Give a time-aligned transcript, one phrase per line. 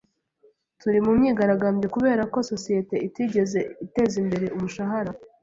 [0.79, 5.11] Turi mu myigaragambyo kubera ko sosiyete itigeze itezimbere umushahara.